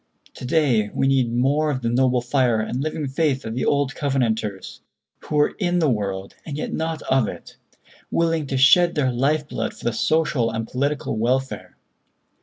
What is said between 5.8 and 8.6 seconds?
world and yet not of it, willing to